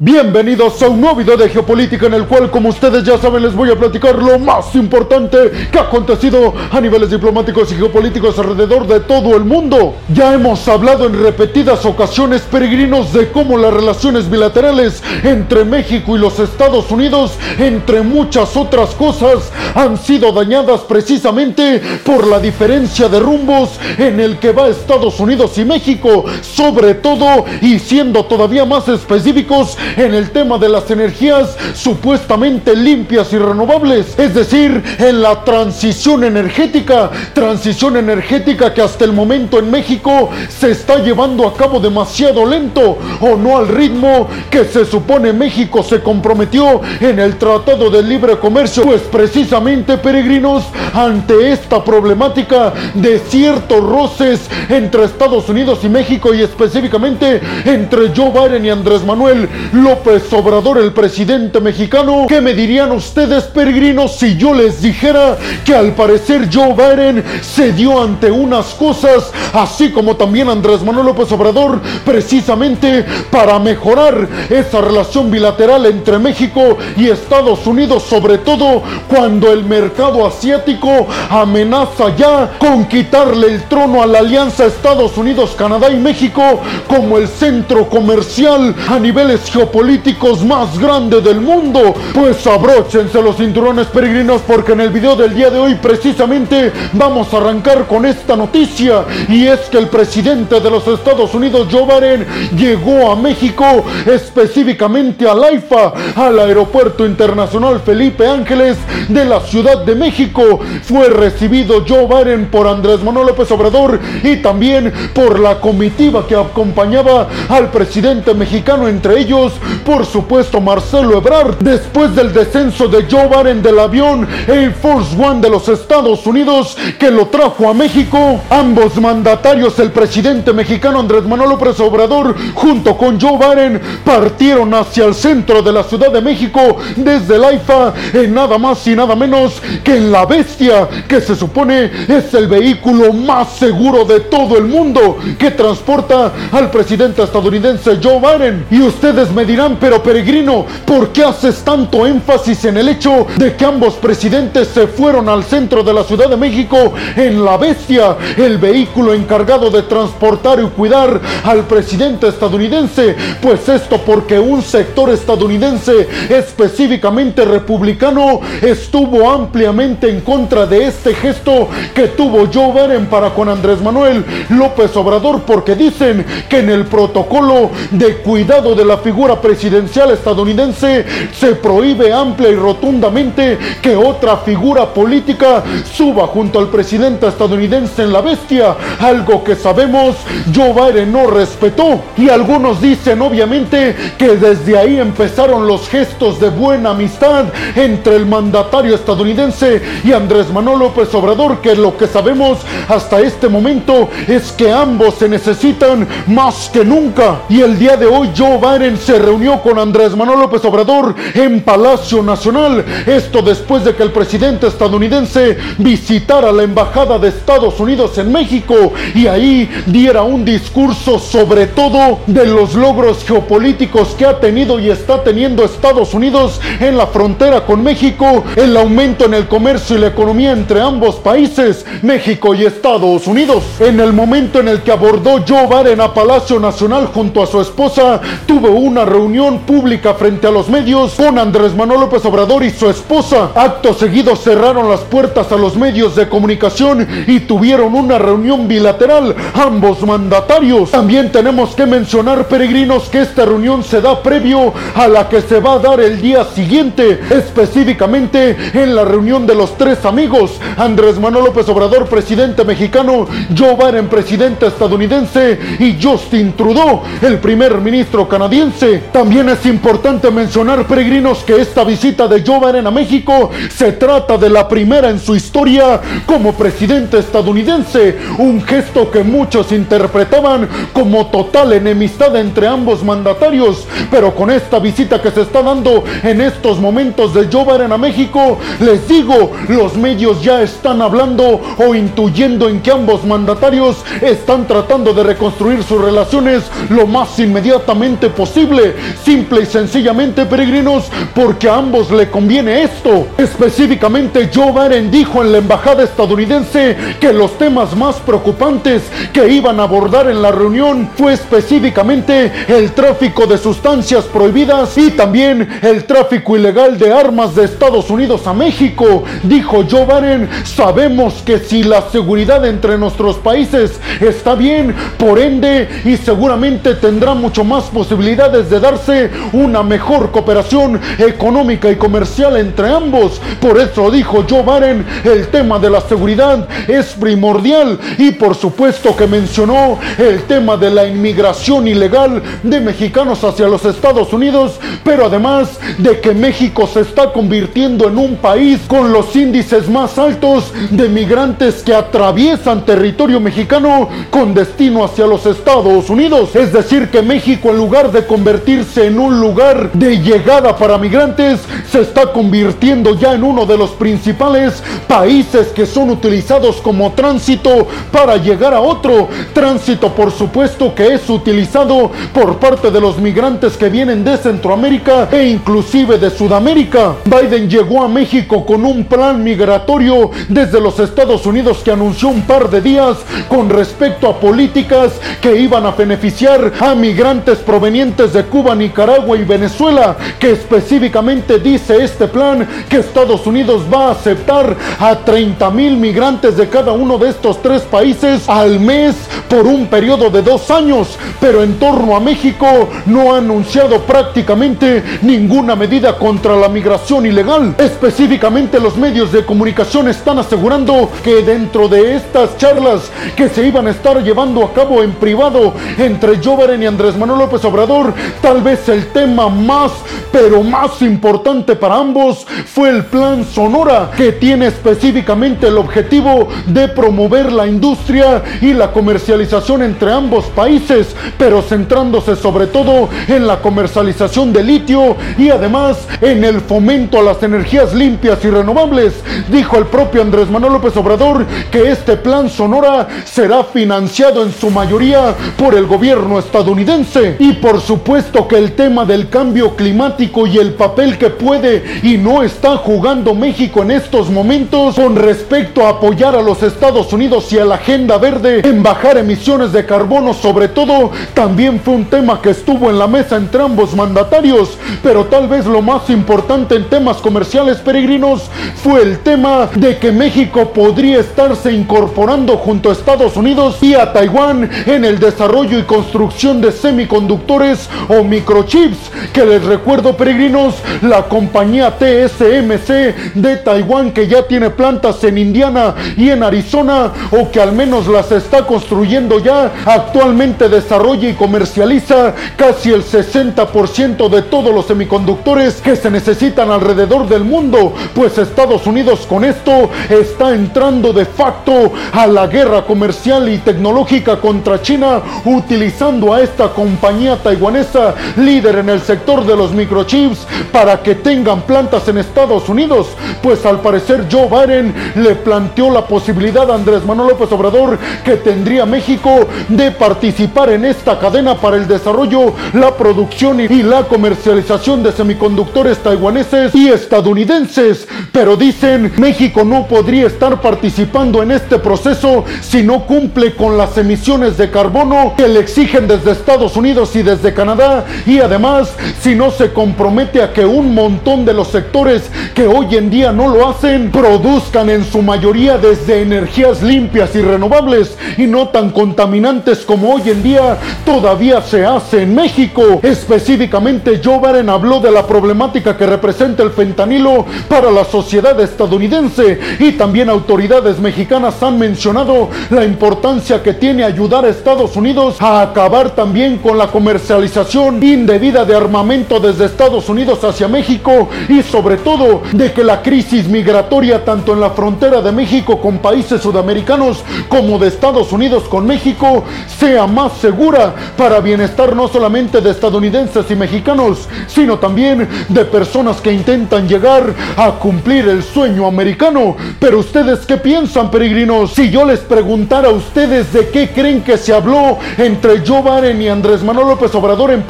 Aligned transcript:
Bienvenidos 0.00 0.82
a 0.82 0.88
un 0.88 1.00
nuevo 1.00 1.14
video 1.14 1.36
de 1.36 1.48
geopolítica 1.48 2.06
en 2.06 2.14
el 2.14 2.26
cual, 2.26 2.50
como 2.50 2.70
ustedes 2.70 3.04
ya 3.04 3.16
saben, 3.16 3.44
les 3.44 3.54
voy 3.54 3.70
a 3.70 3.76
platicar 3.76 4.16
lo 4.20 4.40
más 4.40 4.74
importante 4.74 5.68
que 5.70 5.78
ha 5.78 5.82
acontecido 5.82 6.52
a 6.72 6.80
niveles 6.80 7.12
diplomáticos 7.12 7.70
y 7.70 7.76
geopolíticos 7.76 8.36
alrededor 8.36 8.88
de 8.88 8.98
todo 8.98 9.36
el 9.36 9.44
mundo. 9.44 9.94
Ya 10.12 10.34
hemos 10.34 10.66
hablado 10.66 11.06
en 11.06 11.22
repetidas 11.22 11.86
ocasiones, 11.86 12.42
peregrinos, 12.42 13.12
de 13.12 13.30
cómo 13.30 13.56
las 13.56 13.72
relaciones 13.72 14.28
bilaterales 14.28 15.00
entre 15.22 15.64
México 15.64 16.16
y 16.16 16.18
los 16.18 16.40
Estados 16.40 16.90
Unidos, 16.90 17.34
entre 17.60 18.02
muchas 18.02 18.56
otras 18.56 18.96
cosas, 18.96 19.52
han 19.76 19.96
sido 19.96 20.32
dañadas 20.32 20.80
precisamente 20.80 21.80
por 22.04 22.26
la 22.26 22.40
diferencia 22.40 23.08
de 23.08 23.20
rumbos 23.20 23.78
en 23.96 24.18
el 24.18 24.40
que 24.40 24.50
va 24.50 24.66
Estados 24.66 25.20
Unidos 25.20 25.56
y 25.56 25.64
México, 25.64 26.24
sobre 26.42 26.94
todo 26.94 27.44
y 27.60 27.78
siendo 27.78 28.24
todavía 28.24 28.64
más 28.64 28.88
específicos 28.88 29.78
en 29.96 30.14
el 30.14 30.30
tema 30.30 30.58
de 30.58 30.68
las 30.68 30.90
energías 30.90 31.56
supuestamente 31.74 32.76
limpias 32.76 33.32
y 33.32 33.38
renovables, 33.38 34.18
es 34.18 34.34
decir, 34.34 34.82
en 34.98 35.22
la 35.22 35.44
transición 35.44 36.24
energética, 36.24 37.10
transición 37.32 37.96
energética 37.96 38.72
que 38.72 38.82
hasta 38.82 39.04
el 39.04 39.12
momento 39.12 39.58
en 39.58 39.70
México 39.70 40.30
se 40.48 40.70
está 40.70 40.98
llevando 40.98 41.46
a 41.46 41.54
cabo 41.54 41.80
demasiado 41.80 42.46
lento 42.46 42.98
o 43.20 43.36
no 43.36 43.58
al 43.58 43.68
ritmo 43.68 44.28
que 44.50 44.64
se 44.64 44.84
supone 44.84 45.32
México 45.32 45.82
se 45.82 46.00
comprometió 46.00 46.80
en 47.00 47.18
el 47.18 47.36
Tratado 47.36 47.90
de 47.90 48.02
Libre 48.02 48.38
Comercio, 48.38 48.82
pues 48.82 49.02
precisamente 49.02 49.98
peregrinos 49.98 50.64
ante 50.92 51.52
esta 51.52 51.82
problemática 51.82 52.72
de 52.94 53.18
ciertos 53.18 53.80
roces 53.82 54.48
entre 54.68 55.04
Estados 55.04 55.48
Unidos 55.48 55.80
y 55.82 55.88
México 55.88 56.34
y 56.34 56.42
específicamente 56.42 57.40
entre 57.64 58.12
Joe 58.14 58.30
Biden 58.30 58.64
y 58.64 58.70
Andrés 58.70 59.04
Manuel 59.04 59.48
López 59.74 60.32
Obrador, 60.32 60.78
el 60.78 60.92
presidente 60.92 61.60
mexicano. 61.60 62.26
¿Qué 62.28 62.40
me 62.40 62.54
dirían 62.54 62.92
ustedes, 62.92 63.44
peregrinos, 63.44 64.16
si 64.16 64.36
yo 64.36 64.54
les 64.54 64.80
dijera 64.80 65.36
que 65.64 65.74
al 65.74 65.94
parecer 65.94 66.48
Joe 66.52 66.74
Biden 66.74 67.24
se 67.42 67.72
dio 67.72 68.00
ante 68.00 68.30
unas 68.30 68.66
cosas, 68.74 69.32
así 69.52 69.90
como 69.90 70.14
también 70.16 70.48
Andrés 70.48 70.82
Manuel 70.82 71.06
López 71.06 71.30
Obrador, 71.32 71.80
precisamente 72.04 73.04
para 73.30 73.58
mejorar 73.58 74.28
esa 74.48 74.80
relación 74.80 75.30
bilateral 75.30 75.86
entre 75.86 76.18
México 76.18 76.78
y 76.96 77.08
Estados 77.08 77.66
Unidos, 77.66 78.04
sobre 78.04 78.38
todo 78.38 78.82
cuando 79.08 79.52
el 79.52 79.64
mercado 79.64 80.24
asiático 80.24 81.08
amenaza 81.30 82.14
ya 82.16 82.52
con 82.58 82.84
quitarle 82.86 83.48
el 83.48 83.62
trono 83.64 84.02
a 84.02 84.06
la 84.06 84.20
alianza 84.20 84.66
Estados 84.66 85.18
Unidos, 85.18 85.54
Canadá 85.58 85.90
y 85.90 85.96
México 85.96 86.60
como 86.86 87.18
el 87.18 87.26
centro 87.26 87.88
comercial 87.88 88.74
a 88.88 89.00
niveles 89.00 89.40
geopolíticos 89.50 89.63
políticos 89.70 90.44
más 90.44 90.78
grande 90.78 91.20
del 91.20 91.40
mundo. 91.40 91.94
Pues 92.12 92.46
abróchense 92.46 93.20
los 93.22 93.36
cinturones 93.36 93.86
peregrinos 93.88 94.42
porque 94.46 94.72
en 94.72 94.80
el 94.80 94.90
video 94.90 95.16
del 95.16 95.34
día 95.34 95.50
de 95.50 95.58
hoy 95.58 95.74
precisamente 95.76 96.72
vamos 96.92 97.32
a 97.32 97.38
arrancar 97.38 97.86
con 97.86 98.06
esta 98.06 98.36
noticia 98.36 99.04
y 99.28 99.46
es 99.46 99.60
que 99.70 99.78
el 99.78 99.88
presidente 99.88 100.60
de 100.60 100.70
los 100.70 100.86
Estados 100.86 101.34
Unidos, 101.34 101.68
Joe 101.70 101.84
Biden, 101.84 102.26
llegó 102.56 103.10
a 103.10 103.16
México, 103.16 103.64
específicamente 104.06 105.28
a 105.28 105.34
Laifa, 105.34 105.92
al 106.16 106.38
aeropuerto 106.38 107.06
internacional 107.06 107.80
Felipe 107.80 108.26
Ángeles 108.26 108.76
de 109.08 109.24
la 109.24 109.40
Ciudad 109.40 109.84
de 109.84 109.94
México. 109.94 110.60
Fue 110.82 111.08
recibido 111.08 111.84
Joe 111.86 112.06
Biden 112.06 112.46
por 112.46 112.66
Andrés 112.66 113.02
Manuel 113.02 113.28
López 113.28 113.50
Obrador 113.50 113.98
y 114.22 114.36
también 114.36 114.92
por 115.14 115.40
la 115.40 115.60
comitiva 115.60 116.26
que 116.26 116.36
acompañaba 116.36 117.28
al 117.48 117.70
presidente 117.70 118.34
mexicano, 118.34 118.88
entre 118.88 119.20
ellos 119.20 119.53
por 119.84 120.06
supuesto 120.06 120.60
Marcelo 120.60 121.18
Ebrard, 121.18 121.58
después 121.58 122.14
del 122.14 122.32
descenso 122.32 122.88
de 122.88 123.06
Joe 123.10 123.28
Biden 123.28 123.62
del 123.62 123.78
avión 123.78 124.26
Air 124.46 124.72
Force 124.72 125.16
One 125.20 125.40
de 125.40 125.50
los 125.50 125.68
Estados 125.68 126.26
Unidos 126.26 126.76
que 126.98 127.10
lo 127.10 127.26
trajo 127.26 127.68
a 127.68 127.74
México, 127.74 128.40
ambos 128.50 129.00
mandatarios, 129.00 129.78
el 129.78 129.90
presidente 129.90 130.52
mexicano 130.52 131.00
Andrés 131.00 131.24
Manuel 131.24 131.50
López 131.50 131.78
Obrador 131.80 132.34
junto 132.54 132.96
con 132.96 133.20
Joe 133.20 133.38
Biden, 133.38 133.80
partieron 134.04 134.72
hacia 134.74 135.04
el 135.04 135.14
centro 135.14 135.62
de 135.62 135.72
la 135.72 135.82
Ciudad 135.84 136.10
de 136.10 136.20
México 136.20 136.76
desde 136.96 137.36
el 137.36 137.44
AIFA 137.44 137.94
en 138.12 138.34
nada 138.34 138.58
más 138.58 138.86
y 138.86 138.94
nada 138.94 139.14
menos 139.14 139.60
que 139.82 139.96
en 139.96 140.12
la 140.12 140.26
bestia 140.26 140.88
que 141.08 141.20
se 141.20 141.34
supone 141.34 141.90
es 142.08 142.32
el 142.34 142.48
vehículo 142.48 143.12
más 143.12 143.52
seguro 143.56 144.04
de 144.04 144.20
todo 144.20 144.58
el 144.58 144.64
mundo 144.64 145.18
que 145.38 145.50
transporta 145.50 146.32
al 146.52 146.70
presidente 146.70 147.22
estadounidense 147.22 147.98
Joe 148.02 148.20
Biden. 148.20 148.66
Y 148.70 148.80
ustedes 148.80 149.30
me 149.32 149.43
dirán, 149.44 149.76
pero 149.80 150.02
peregrino, 150.02 150.66
¿por 150.84 151.08
qué 151.08 151.24
haces 151.24 151.62
tanto 151.62 152.06
énfasis 152.06 152.64
en 152.64 152.76
el 152.76 152.88
hecho 152.88 153.26
de 153.36 153.54
que 153.54 153.64
ambos 153.64 153.94
presidentes 153.94 154.68
se 154.68 154.86
fueron 154.86 155.28
al 155.28 155.44
centro 155.44 155.82
de 155.82 155.92
la 155.92 156.04
Ciudad 156.04 156.28
de 156.28 156.36
México 156.36 156.92
en 157.16 157.44
la 157.44 157.56
bestia, 157.56 158.16
el 158.36 158.58
vehículo 158.58 159.14
encargado 159.14 159.70
de 159.70 159.82
transportar 159.82 160.60
y 160.60 160.66
cuidar 160.68 161.20
al 161.44 161.64
presidente 161.64 162.28
estadounidense? 162.28 163.16
Pues 163.40 163.68
esto 163.68 163.98
porque 163.98 164.38
un 164.38 164.62
sector 164.62 165.10
estadounidense, 165.10 166.08
específicamente 166.28 167.44
republicano, 167.44 168.40
estuvo 168.62 169.30
ampliamente 169.30 170.08
en 170.08 170.20
contra 170.20 170.66
de 170.66 170.86
este 170.86 171.14
gesto 171.14 171.68
que 171.94 172.08
tuvo 172.08 172.48
Joe 172.52 172.72
Biden 172.72 173.06
para 173.06 173.30
con 173.30 173.48
Andrés 173.48 173.80
Manuel 173.80 174.24
López 174.50 174.96
Obrador, 174.96 175.42
porque 175.42 175.74
dicen 175.74 176.24
que 176.48 176.58
en 176.58 176.70
el 176.70 176.84
protocolo 176.86 177.70
de 177.90 178.18
cuidado 178.18 178.74
de 178.74 178.84
la 178.84 178.98
figura 178.98 179.33
presidencial 179.40 180.10
estadounidense 180.10 181.04
se 181.32 181.54
prohíbe 181.54 182.12
amplia 182.12 182.50
y 182.50 182.56
rotundamente 182.56 183.58
que 183.82 183.96
otra 183.96 184.38
figura 184.38 184.92
política 184.92 185.62
suba 185.92 186.26
junto 186.26 186.58
al 186.58 186.68
presidente 186.68 187.26
estadounidense 187.26 188.02
en 188.02 188.12
la 188.12 188.20
bestia, 188.20 188.76
algo 189.00 189.44
que 189.44 189.56
sabemos 189.56 190.16
Joe 190.54 190.72
Biden 190.72 191.12
no 191.12 191.26
respetó. 191.26 192.02
Y 192.16 192.28
algunos 192.28 192.80
dicen 192.80 193.20
obviamente 193.22 193.94
que 194.18 194.36
desde 194.36 194.78
ahí 194.78 194.98
empezaron 194.98 195.66
los 195.66 195.88
gestos 195.88 196.40
de 196.40 196.50
buena 196.50 196.90
amistad 196.90 197.46
entre 197.74 198.16
el 198.16 198.26
mandatario 198.26 198.94
estadounidense 198.94 199.82
y 200.04 200.12
Andrés 200.12 200.50
Manuel 200.52 200.80
López 200.80 201.14
Obrador, 201.14 201.60
que 201.60 201.74
lo 201.74 201.96
que 201.96 202.06
sabemos 202.06 202.58
hasta 202.88 203.20
este 203.20 203.48
momento 203.48 204.08
es 204.28 204.52
que 204.52 204.70
ambos 204.70 205.14
se 205.14 205.28
necesitan 205.28 206.06
más 206.26 206.70
que 206.72 206.84
nunca. 206.84 207.42
Y 207.48 207.60
el 207.60 207.78
día 207.78 207.96
de 207.96 208.06
hoy 208.06 208.30
Joe 208.36 208.58
Biden 208.58 208.96
se 208.98 209.18
reunió 209.24 209.62
con 209.62 209.78
Andrés 209.78 210.14
Manuel 210.14 210.40
López 210.40 210.64
Obrador 210.64 211.14
en 211.34 211.62
Palacio 211.62 212.22
Nacional. 212.22 212.84
Esto 213.06 213.42
después 213.42 213.84
de 213.84 213.94
que 213.94 214.02
el 214.02 214.12
presidente 214.12 214.66
estadounidense 214.66 215.56
visitara 215.78 216.52
la 216.52 216.62
embajada 216.62 217.18
de 217.18 217.28
Estados 217.28 217.80
Unidos 217.80 218.18
en 218.18 218.30
México 218.30 218.92
y 219.14 219.26
ahí 219.26 219.70
diera 219.86 220.22
un 220.22 220.44
discurso 220.44 221.18
sobre 221.18 221.66
todo 221.68 222.20
de 222.26 222.46
los 222.46 222.74
logros 222.74 223.24
geopolíticos 223.24 224.08
que 224.10 224.26
ha 224.26 224.38
tenido 224.40 224.78
y 224.78 224.90
está 224.90 225.22
teniendo 225.22 225.64
Estados 225.64 226.14
Unidos 226.14 226.60
en 226.80 226.96
la 226.96 227.06
frontera 227.06 227.64
con 227.64 227.82
México, 227.82 228.44
el 228.56 228.76
aumento 228.76 229.24
en 229.24 229.34
el 229.34 229.48
comercio 229.48 229.96
y 229.96 230.00
la 230.00 230.08
economía 230.08 230.52
entre 230.52 230.80
ambos 230.80 231.16
países, 231.16 231.84
México 232.02 232.54
y 232.54 232.64
Estados 232.64 233.26
Unidos. 233.26 233.64
En 233.80 234.00
el 234.00 234.12
momento 234.12 234.60
en 234.60 234.68
el 234.68 234.82
que 234.82 234.92
abordó 234.92 235.42
Joe 235.46 235.66
Biden 235.66 236.00
a 236.00 236.12
Palacio 236.12 236.60
Nacional 236.60 237.06
junto 237.06 237.42
a 237.42 237.46
su 237.46 237.60
esposa, 237.60 238.20
tuvo 238.46 238.70
una 238.70 239.04
reunión 239.14 239.60
pública 239.60 240.14
frente 240.14 240.48
a 240.48 240.50
los 240.50 240.68
medios 240.68 241.14
con 241.14 241.38
Andrés 241.38 241.72
Manuel 241.72 242.00
López 242.00 242.24
Obrador 242.24 242.64
y 242.64 242.70
su 242.70 242.90
esposa. 242.90 243.50
Acto 243.54 243.94
seguido 243.94 244.34
cerraron 244.34 244.90
las 244.90 245.02
puertas 245.02 245.52
a 245.52 245.56
los 245.56 245.76
medios 245.76 246.16
de 246.16 246.28
comunicación 246.28 247.06
y 247.28 247.38
tuvieron 247.38 247.94
una 247.94 248.18
reunión 248.18 248.66
bilateral 248.66 249.36
ambos 249.54 250.02
mandatarios. 250.02 250.90
También 250.90 251.30
tenemos 251.30 251.76
que 251.76 251.86
mencionar, 251.86 252.48
peregrinos, 252.48 253.04
que 253.08 253.20
esta 253.20 253.44
reunión 253.44 253.84
se 253.84 254.00
da 254.00 254.20
previo 254.20 254.72
a 254.96 255.06
la 255.06 255.28
que 255.28 255.42
se 255.42 255.60
va 255.60 255.74
a 255.74 255.78
dar 255.78 256.00
el 256.00 256.20
día 256.20 256.44
siguiente, 256.44 257.20
específicamente 257.30 258.56
en 258.74 258.96
la 258.96 259.04
reunión 259.04 259.46
de 259.46 259.54
los 259.54 259.78
tres 259.78 260.04
amigos, 260.04 260.58
Andrés 260.76 261.20
Manuel 261.20 261.44
López 261.44 261.68
Obrador, 261.68 262.06
presidente 262.06 262.64
mexicano, 262.64 263.28
Joe 263.56 263.76
Biden, 263.76 264.08
presidente 264.08 264.66
estadounidense, 264.66 265.60
y 265.78 266.02
Justin 266.02 266.54
Trudeau, 266.54 267.02
el 267.22 267.38
primer 267.38 267.78
ministro 267.78 268.28
canadiense. 268.28 268.93
También 269.12 269.48
es 269.48 269.64
importante 269.66 270.30
mencionar, 270.30 270.86
peregrinos, 270.86 271.38
que 271.44 271.60
esta 271.60 271.84
visita 271.84 272.28
de 272.28 272.42
Joe 272.44 272.60
Biden 272.60 272.86
a 272.86 272.90
México 272.90 273.50
se 273.74 273.92
trata 273.92 274.36
de 274.36 274.50
la 274.50 274.68
primera 274.68 275.10
en 275.10 275.18
su 275.18 275.34
historia 275.34 276.00
como 276.26 276.52
presidente 276.52 277.18
estadounidense, 277.18 278.16
un 278.38 278.62
gesto 278.62 279.10
que 279.10 279.22
muchos 279.22 279.72
interpretaban 279.72 280.68
como 280.92 281.26
total 281.26 281.72
enemistad 281.72 282.36
entre 282.36 282.66
ambos 282.66 283.02
mandatarios, 283.02 283.86
pero 284.10 284.34
con 284.34 284.50
esta 284.50 284.78
visita 284.78 285.20
que 285.20 285.30
se 285.30 285.42
está 285.42 285.62
dando 285.62 286.04
en 286.22 286.40
estos 286.40 286.78
momentos 286.78 287.34
de 287.34 287.48
Joe 287.50 287.64
Biden 287.64 287.92
a 287.92 287.98
México, 287.98 288.58
les 288.80 289.06
digo, 289.08 289.52
los 289.68 289.96
medios 289.96 290.42
ya 290.42 290.62
están 290.62 291.00
hablando 291.00 291.60
o 291.78 291.94
intuyendo 291.94 292.68
en 292.68 292.80
que 292.80 292.90
ambos 292.90 293.24
mandatarios 293.24 294.04
están 294.20 294.66
tratando 294.66 295.12
de 295.14 295.22
reconstruir 295.22 295.82
sus 295.82 296.00
relaciones 296.00 296.64
lo 296.90 297.06
más 297.06 297.38
inmediatamente 297.38 298.28
posible 298.28 298.83
Simple 299.24 299.62
y 299.62 299.66
sencillamente, 299.66 300.44
peregrinos, 300.46 301.10
porque 301.34 301.68
a 301.68 301.76
ambos 301.76 302.10
le 302.10 302.30
conviene 302.30 302.82
esto. 302.82 303.28
Específicamente, 303.38 304.50
Joe 304.52 304.72
Biden 304.72 305.10
dijo 305.10 305.42
en 305.42 305.52
la 305.52 305.58
embajada 305.58 306.02
estadounidense 306.02 306.96
que 307.20 307.32
los 307.32 307.56
temas 307.58 307.96
más 307.96 308.16
preocupantes 308.16 309.02
que 309.32 309.48
iban 309.48 309.80
a 309.80 309.84
abordar 309.84 310.28
en 310.28 310.42
la 310.42 310.52
reunión 310.52 311.10
fue 311.16 311.32
específicamente 311.32 312.52
el 312.68 312.92
tráfico 312.92 313.46
de 313.46 313.58
sustancias 313.58 314.24
prohibidas 314.24 314.96
y 314.98 315.10
también 315.10 315.68
el 315.82 316.04
tráfico 316.04 316.56
ilegal 316.56 316.98
de 316.98 317.12
armas 317.12 317.54
de 317.54 317.64
Estados 317.64 318.10
Unidos 318.10 318.46
a 318.46 318.54
México. 318.54 319.24
Dijo 319.42 319.84
Joe 319.88 320.06
Biden, 320.06 320.48
sabemos 320.64 321.42
que 321.44 321.58
si 321.58 321.82
la 321.82 322.02
seguridad 322.10 322.64
entre 322.66 322.98
nuestros 322.98 323.36
países 323.36 324.00
está 324.20 324.54
bien, 324.54 324.94
por 325.18 325.38
ende, 325.38 325.88
y 326.04 326.16
seguramente 326.16 326.94
tendrá 326.94 327.34
mucho 327.34 327.64
más 327.64 327.84
posibilidades 327.84 328.70
de 328.70 328.73
darse 328.80 329.30
una 329.52 329.82
mejor 329.82 330.30
cooperación 330.30 331.00
económica 331.18 331.90
y 331.90 331.96
comercial 331.96 332.56
entre 332.56 332.88
ambos. 332.88 333.40
Por 333.60 333.78
eso 333.78 334.10
dijo 334.10 334.44
Joe 334.48 334.62
Biden, 334.62 335.04
el 335.24 335.48
tema 335.48 335.78
de 335.78 335.90
la 335.90 336.00
seguridad 336.00 336.68
es 336.88 337.12
primordial 337.12 337.98
y 338.18 338.32
por 338.32 338.54
supuesto 338.54 339.16
que 339.16 339.26
mencionó 339.26 339.98
el 340.18 340.42
tema 340.44 340.76
de 340.76 340.90
la 340.90 341.06
inmigración 341.06 341.88
ilegal 341.88 342.42
de 342.62 342.80
mexicanos 342.80 343.42
hacia 343.44 343.68
los 343.68 343.84
Estados 343.84 344.32
Unidos, 344.32 344.78
pero 345.02 345.26
además 345.26 345.78
de 345.98 346.20
que 346.20 346.32
México 346.32 346.86
se 346.86 347.00
está 347.00 347.32
convirtiendo 347.32 348.08
en 348.08 348.18
un 348.18 348.36
país 348.36 348.80
con 348.88 349.12
los 349.12 349.34
índices 349.36 349.88
más 349.88 350.18
altos 350.18 350.72
de 350.90 351.08
migrantes 351.08 351.82
que 351.82 351.94
atraviesan 351.94 352.84
territorio 352.84 353.40
mexicano 353.40 354.08
con 354.30 354.54
destino 354.54 355.04
hacia 355.04 355.26
los 355.26 355.46
Estados 355.46 356.10
Unidos. 356.10 356.54
Es 356.54 356.72
decir, 356.72 357.10
que 357.10 357.22
México 357.22 357.70
en 357.70 357.76
lugar 357.76 358.10
de 358.10 358.26
convertirse 358.26 358.63
en 358.66 359.18
un 359.18 359.40
lugar 359.40 359.92
de 359.92 360.18
llegada 360.22 360.74
para 360.76 360.96
migrantes, 360.96 361.60
se 361.90 362.00
está 362.00 362.32
convirtiendo 362.32 363.14
ya 363.14 363.34
en 363.34 363.44
uno 363.44 363.66
de 363.66 363.76
los 363.76 363.90
principales 363.90 364.82
países 365.06 365.68
que 365.68 365.84
son 365.84 366.08
utilizados 366.08 366.76
como 366.76 367.12
tránsito 367.12 367.86
para 368.10 368.38
llegar 368.38 368.72
a 368.72 368.80
otro. 368.80 369.28
Tránsito, 369.52 370.14
por 370.14 370.32
supuesto, 370.32 370.94
que 370.94 371.14
es 371.14 371.28
utilizado 371.28 372.10
por 372.32 372.56
parte 372.56 372.90
de 372.90 373.00
los 373.00 373.18
migrantes 373.18 373.76
que 373.76 373.90
vienen 373.90 374.24
de 374.24 374.38
Centroamérica 374.38 375.28
e 375.30 375.46
inclusive 375.46 376.16
de 376.16 376.30
Sudamérica. 376.30 377.16
Biden 377.26 377.68
llegó 377.68 378.02
a 378.02 378.08
México 378.08 378.64
con 378.64 378.86
un 378.86 379.04
plan 379.04 379.44
migratorio 379.44 380.30
desde 380.48 380.80
los 380.80 380.98
Estados 381.00 381.44
Unidos 381.44 381.82
que 381.84 381.90
anunció 381.90 382.28
un 382.28 382.42
par 382.42 382.70
de 382.70 382.80
días 382.80 383.18
con 383.48 383.68
respecto 383.68 384.26
a 384.26 384.40
políticas 384.40 385.12
que 385.42 385.58
iban 385.58 385.84
a 385.84 385.90
beneficiar 385.90 386.72
a 386.80 386.94
migrantes 386.94 387.58
provenientes 387.58 388.32
de 388.32 388.44
Cuba, 388.54 388.76
Nicaragua 388.76 389.36
y 389.36 389.42
Venezuela, 389.42 390.16
que 390.38 390.52
específicamente 390.52 391.58
dice 391.58 392.04
este 392.04 392.28
plan 392.28 392.64
que 392.88 392.98
Estados 392.98 393.48
Unidos 393.48 393.82
va 393.92 394.06
a 394.06 394.10
aceptar 394.12 394.76
a 395.00 395.16
30 395.16 395.68
mil 395.72 395.96
migrantes 395.96 396.56
de 396.56 396.68
cada 396.68 396.92
uno 396.92 397.18
de 397.18 397.30
estos 397.30 397.60
tres 397.60 397.82
países 397.82 398.48
al 398.48 398.78
mes 398.78 399.16
por 399.48 399.66
un 399.66 399.88
periodo 399.88 400.30
de 400.30 400.42
dos 400.42 400.70
años, 400.70 401.18
pero 401.40 401.64
en 401.64 401.80
torno 401.80 402.14
a 402.14 402.20
México 402.20 402.88
no 403.06 403.34
ha 403.34 403.38
anunciado 403.38 404.02
prácticamente 404.02 405.02
ninguna 405.22 405.74
medida 405.74 406.16
contra 406.16 406.54
la 406.54 406.68
migración 406.68 407.26
ilegal. 407.26 407.74
Específicamente 407.76 408.78
los 408.78 408.96
medios 408.96 409.32
de 409.32 409.44
comunicación 409.44 410.06
están 410.06 410.38
asegurando 410.38 411.10
que 411.24 411.42
dentro 411.42 411.88
de 411.88 412.14
estas 412.14 412.56
charlas 412.56 413.10
que 413.34 413.48
se 413.48 413.66
iban 413.66 413.88
a 413.88 413.90
estar 413.90 414.22
llevando 414.22 414.62
a 414.62 414.72
cabo 414.72 415.02
en 415.02 415.10
privado 415.14 415.74
entre 415.98 416.38
Joe 416.40 416.54
y 416.80 416.86
Andrés 416.86 417.16
Manuel 417.16 417.40
López 417.40 417.64
Obrador, 417.64 418.14
tal 418.44 418.60
vez 418.60 418.86
el 418.90 419.06
tema 419.06 419.48
más, 419.48 419.90
pero 420.30 420.62
más 420.62 421.00
importante 421.00 421.74
para 421.76 421.96
ambos 421.96 422.46
fue 422.66 422.90
el 422.90 423.06
plan 423.06 423.42
Sonora, 423.42 424.10
que 424.14 424.32
tiene 424.32 424.66
específicamente 424.66 425.68
el 425.68 425.78
objetivo 425.78 426.48
de 426.66 426.88
promover 426.88 427.50
la 427.50 427.66
industria 427.66 428.42
y 428.60 428.74
la 428.74 428.92
comercialización 428.92 429.80
entre 429.80 430.12
ambos 430.12 430.44
países, 430.48 431.16
pero 431.38 431.62
centrándose 431.62 432.36
sobre 432.36 432.66
todo 432.66 433.08
en 433.28 433.46
la 433.46 433.62
comercialización 433.62 434.52
de 434.52 434.62
litio 434.62 435.16
y 435.38 435.48
además 435.48 436.06
en 436.20 436.44
el 436.44 436.60
fomento 436.60 437.20
a 437.20 437.22
las 437.22 437.42
energías 437.42 437.94
limpias 437.94 438.44
y 438.44 438.50
renovables. 438.50 439.14
Dijo 439.48 439.78
el 439.78 439.86
propio 439.86 440.20
Andrés 440.20 440.50
Manuel 440.50 440.74
López 440.74 440.94
Obrador 440.98 441.46
que 441.70 441.90
este 441.90 442.18
plan 442.18 442.50
Sonora 442.50 443.08
será 443.24 443.64
financiado 443.64 444.42
en 444.42 444.52
su 444.52 444.68
mayoría 444.68 445.34
por 445.56 445.74
el 445.74 445.86
gobierno 445.86 446.38
estadounidense 446.38 447.36
y 447.38 447.54
por 447.54 447.80
supuesto 447.80 448.33
que 448.34 448.58
el 448.58 448.72
tema 448.72 449.04
del 449.04 449.28
cambio 449.28 449.76
climático 449.76 450.48
y 450.48 450.58
el 450.58 450.74
papel 450.74 451.18
que 451.18 451.30
puede 451.30 452.00
y 452.02 452.16
no 452.18 452.42
está 452.42 452.76
jugando 452.76 453.32
México 453.32 453.82
en 453.82 453.92
estos 453.92 454.28
momentos 454.28 454.96
con 454.96 455.14
respecto 455.14 455.86
a 455.86 455.90
apoyar 455.90 456.34
a 456.34 456.42
los 456.42 456.60
Estados 456.64 457.12
Unidos 457.12 457.52
y 457.52 457.60
a 457.60 457.64
la 457.64 457.76
agenda 457.76 458.18
verde 458.18 458.60
en 458.64 458.82
bajar 458.82 459.18
emisiones 459.18 459.70
de 459.70 459.86
carbono 459.86 460.34
sobre 460.34 460.66
todo 460.66 461.12
también 461.32 461.78
fue 461.78 461.94
un 461.94 462.06
tema 462.06 462.42
que 462.42 462.50
estuvo 462.50 462.90
en 462.90 462.98
la 462.98 463.06
mesa 463.06 463.36
entre 463.36 463.62
ambos 463.62 463.94
mandatarios 463.94 464.76
pero 465.00 465.26
tal 465.26 465.46
vez 465.46 465.64
lo 465.64 465.80
más 465.80 466.10
importante 466.10 466.74
en 466.74 466.90
temas 466.90 467.18
comerciales 467.18 467.78
peregrinos 467.78 468.50
fue 468.82 469.02
el 469.02 469.20
tema 469.20 469.68
de 469.76 469.96
que 469.98 470.10
México 470.10 470.72
podría 470.72 471.20
estarse 471.20 471.72
incorporando 471.72 472.56
junto 472.56 472.90
a 472.90 472.94
Estados 472.94 473.36
Unidos 473.36 473.80
y 473.80 473.94
a 473.94 474.12
Taiwán 474.12 474.68
en 474.86 475.04
el 475.04 475.20
desarrollo 475.20 475.78
y 475.78 475.84
construcción 475.84 476.60
de 476.60 476.72
semiconductores 476.72 477.88
o 478.08 478.23
microchips, 478.28 479.10
que 479.32 479.44
les 479.44 479.64
recuerdo 479.64 480.16
peregrinos, 480.16 480.74
la 481.02 481.24
compañía 481.24 481.96
TSMC 481.98 483.34
de 483.34 483.56
Taiwán 483.56 484.12
que 484.12 484.26
ya 484.26 484.46
tiene 484.46 484.70
plantas 484.70 485.22
en 485.24 485.38
Indiana 485.38 485.94
y 486.16 486.30
en 486.30 486.42
Arizona 486.42 487.12
o 487.30 487.50
que 487.50 487.60
al 487.60 487.72
menos 487.72 488.06
las 488.06 488.32
está 488.32 488.66
construyendo 488.66 489.38
ya, 489.38 489.72
actualmente 489.84 490.68
desarrolla 490.68 491.28
y 491.28 491.34
comercializa 491.34 492.34
casi 492.56 492.92
el 492.92 493.04
60% 493.04 494.28
de 494.28 494.42
todos 494.42 494.74
los 494.74 494.86
semiconductores 494.86 495.80
que 495.80 495.96
se 495.96 496.10
necesitan 496.10 496.70
alrededor 496.70 497.28
del 497.28 497.44
mundo, 497.44 497.94
pues 498.14 498.38
Estados 498.38 498.86
Unidos 498.86 499.26
con 499.28 499.44
esto 499.44 499.90
está 500.08 500.54
entrando 500.54 501.12
de 501.12 501.24
facto 501.24 501.92
a 502.12 502.26
la 502.26 502.46
guerra 502.46 502.84
comercial 502.84 503.48
y 503.48 503.58
tecnológica 503.58 504.40
contra 504.40 504.80
China 504.82 505.22
utilizando 505.44 506.32
a 506.32 506.42
esta 506.42 506.68
compañía 506.68 507.36
taiwanesa 507.42 508.03
líder 508.36 508.76
en 508.76 508.88
el 508.88 509.00
sector 509.00 509.44
de 509.46 509.56
los 509.56 509.72
microchips 509.72 510.46
para 510.72 511.02
que 511.02 511.14
tengan 511.14 511.62
plantas 511.62 512.08
en 512.08 512.18
Estados 512.18 512.68
Unidos, 512.68 513.08
pues 513.42 513.64
al 513.64 513.80
parecer 513.80 514.26
Joe 514.30 514.48
Biden 514.48 514.94
le 515.16 515.34
planteó 515.36 515.90
la 515.90 516.06
posibilidad 516.06 516.70
a 516.70 516.74
Andrés 516.74 517.04
Manuel 517.04 517.30
López 517.30 517.50
Obrador 517.52 517.98
que 518.24 518.36
tendría 518.36 518.86
México 518.86 519.48
de 519.68 519.90
participar 519.90 520.70
en 520.70 520.84
esta 520.84 521.18
cadena 521.18 521.54
para 521.56 521.76
el 521.76 521.86
desarrollo, 521.86 522.54
la 522.72 522.94
producción 522.96 523.60
y 523.60 523.82
la 523.82 524.04
comercialización 524.04 525.02
de 525.02 525.12
semiconductores 525.12 525.98
taiwaneses 525.98 526.74
y 526.74 526.88
estadounidenses. 526.88 528.08
Pero 528.32 528.56
dicen, 528.56 529.12
México 529.16 529.64
no 529.64 529.86
podría 529.86 530.26
estar 530.26 530.60
participando 530.60 531.42
en 531.42 531.52
este 531.52 531.78
proceso 531.78 532.44
si 532.60 532.82
no 532.82 533.06
cumple 533.06 533.54
con 533.54 533.76
las 533.78 533.96
emisiones 533.98 534.56
de 534.56 534.70
carbono 534.70 535.34
que 535.36 535.48
le 535.48 535.60
exigen 535.60 536.08
desde 536.08 536.32
Estados 536.32 536.76
Unidos 536.76 537.14
y 537.16 537.22
desde 537.22 537.54
Canadá 537.54 537.93
y 538.26 538.40
además 538.40 538.94
si 539.20 539.34
no 539.34 539.50
se 539.50 539.72
compromete 539.72 540.42
a 540.42 540.52
que 540.52 540.64
un 540.64 540.94
montón 540.94 541.44
de 541.44 541.54
los 541.54 541.68
sectores 541.68 542.30
que 542.54 542.66
hoy 542.66 542.96
en 542.96 543.10
día 543.10 543.32
no 543.32 543.48
lo 543.48 543.68
hacen 543.68 544.10
produzcan 544.10 544.90
en 544.90 545.04
su 545.04 545.22
mayoría 545.22 545.78
desde 545.78 546.22
energías 546.22 546.82
limpias 546.82 547.34
y 547.34 547.42
renovables 547.42 548.16
y 548.36 548.46
no 548.46 548.68
tan 548.68 548.90
contaminantes 548.90 549.80
como 549.80 550.14
hoy 550.14 550.22
en 550.30 550.42
día 550.42 550.78
todavía 551.04 551.60
se 551.62 551.84
hace 551.84 552.22
en 552.22 552.34
México. 552.34 553.00
Específicamente 553.02 554.20
Joe 554.22 554.38
Biden 554.38 554.68
habló 554.68 555.00
de 555.00 555.10
la 555.10 555.26
problemática 555.26 555.96
que 555.96 556.06
representa 556.06 556.62
el 556.62 556.70
fentanilo 556.70 557.44
para 557.68 557.90
la 557.90 558.04
sociedad 558.04 558.58
estadounidense 558.60 559.58
y 559.78 559.92
también 559.92 560.28
autoridades 560.28 560.98
mexicanas 560.98 561.62
han 561.62 561.78
mencionado 561.78 562.48
la 562.70 562.84
importancia 562.84 563.62
que 563.62 563.74
tiene 563.74 564.04
ayudar 564.04 564.44
a 564.44 564.48
Estados 564.48 564.96
Unidos 564.96 565.36
a 565.40 565.62
acabar 565.62 566.10
también 566.10 566.58
con 566.58 566.78
la 566.78 566.88
comercialización 566.88 567.83
indebida 567.92 568.64
de 568.64 568.74
armamento 568.74 569.40
desde 569.40 569.66
Estados 569.66 570.08
Unidos 570.08 570.42
hacia 570.44 570.68
México 570.68 571.28
y 571.48 571.62
sobre 571.62 571.96
todo 571.96 572.42
de 572.52 572.72
que 572.72 572.84
la 572.84 573.02
crisis 573.02 573.48
migratoria 573.48 574.24
tanto 574.24 574.52
en 574.52 574.60
la 574.60 574.70
frontera 574.70 575.20
de 575.20 575.32
México 575.32 575.80
con 575.80 575.98
países 575.98 576.42
sudamericanos 576.42 577.22
como 577.48 577.78
de 577.78 577.88
Estados 577.88 578.32
Unidos 578.32 578.64
con 578.64 578.86
México 578.86 579.44
sea 579.78 580.06
más 580.06 580.32
segura 580.38 580.94
para 581.16 581.40
bienestar 581.40 581.94
no 581.94 582.08
solamente 582.08 582.60
de 582.60 582.70
estadounidenses 582.70 583.50
y 583.50 583.56
mexicanos, 583.56 584.28
sino 584.46 584.78
también 584.78 585.28
de 585.48 585.64
personas 585.64 586.20
que 586.20 586.32
intentan 586.32 586.88
llegar 586.88 587.34
a 587.56 587.72
cumplir 587.72 588.28
el 588.28 588.42
sueño 588.42 588.86
americano. 588.86 589.56
Pero 589.78 590.00
ustedes 590.00 590.40
qué 590.46 590.56
piensan, 590.56 591.10
peregrinos? 591.10 591.72
Si 591.72 591.90
yo 591.90 592.04
les 592.04 592.20
preguntara 592.20 592.88
a 592.88 592.92
ustedes 592.92 593.52
de 593.52 593.68
qué 593.68 593.90
creen 593.90 594.22
que 594.22 594.38
se 594.38 594.52
habló 594.52 594.98
entre 595.18 595.62
Joe 595.66 595.82
Biden 595.82 596.22
y 596.22 596.28
Andrés 596.28 596.62
Manuel 596.62 596.88
López 596.88 597.14
Obrador 597.14 597.50
en 597.50 597.62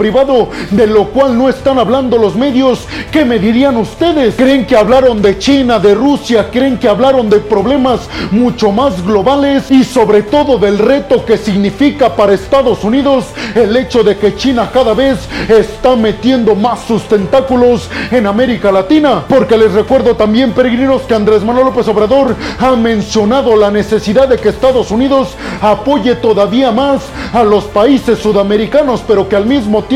de 0.70 0.87
lo 0.87 1.06
cual 1.06 1.38
no 1.38 1.49
están 1.49 1.78
hablando 1.78 2.18
los 2.18 2.37
medios. 2.37 2.87
¿Qué 3.11 3.25
me 3.25 3.38
dirían 3.38 3.78
ustedes? 3.78 4.34
¿Creen 4.34 4.66
que 4.66 4.76
hablaron 4.76 5.23
de 5.23 5.38
China, 5.38 5.78
de 5.78 5.94
Rusia? 5.94 6.50
¿Creen 6.50 6.76
que 6.78 6.88
hablaron 6.88 7.30
de 7.30 7.38
problemas 7.38 8.00
mucho 8.30 8.70
más 8.70 9.02
globales 9.02 9.70
y 9.70 9.82
sobre 9.82 10.23
todo 10.23 10.58
del 10.58 10.78
reto 10.78 11.25
que 11.25 11.38
significa 11.38 12.14
para 12.14 12.34
Estados 12.34 12.84
Unidos 12.84 13.25
el 13.54 13.75
hecho 13.76 14.04
de 14.04 14.18
que 14.18 14.37
China 14.37 14.68
cada 14.70 14.92
vez 14.92 15.18
está 15.49 15.96
metiendo 15.96 16.54
más 16.54 16.80
sus 16.80 17.04
tentáculos 17.04 17.88
en 18.11 18.26
América 18.26 18.70
Latina? 18.70 19.25
Porque 19.26 19.56
les 19.56 19.73
recuerdo 19.73 20.16
también, 20.16 20.52
peregrinos, 20.52 21.02
que 21.02 21.14
Andrés 21.14 21.42
Manuel 21.42 21.66
López 21.66 21.88
Obrador 21.88 22.37
ha 22.58 22.76
mencionado 22.76 23.56
la 23.56 23.70
necesidad 23.70 24.28
de 24.28 24.37
que 24.37 24.50
Estados 24.50 24.90
Unidos 24.90 25.34
apoye 25.62 26.14
todavía 26.16 26.73
más 26.73 27.04
a 27.32 27.42
los 27.42 27.64
países 27.64 28.18
sudamericanos, 28.18 29.02
pero 29.06 29.26
que 29.28 29.37
al 29.37 29.46
mismo 29.46 29.82
tiempo 29.82 29.94